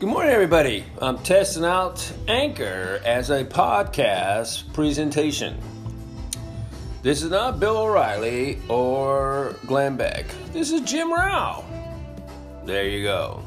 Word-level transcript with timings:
Good 0.00 0.08
morning, 0.08 0.32
everybody. 0.32 0.82
I'm 1.02 1.18
testing 1.18 1.62
out 1.62 2.10
Anchor 2.26 3.02
as 3.04 3.28
a 3.28 3.44
podcast 3.44 4.72
presentation. 4.72 5.58
This 7.02 7.22
is 7.22 7.30
not 7.30 7.60
Bill 7.60 7.76
O'Reilly 7.76 8.62
or 8.70 9.56
Glenn 9.66 9.98
Beck. 9.98 10.24
This 10.54 10.72
is 10.72 10.80
Jim 10.90 11.12
Rao. 11.12 11.66
There 12.64 12.88
you 12.88 13.02
go. 13.02 13.42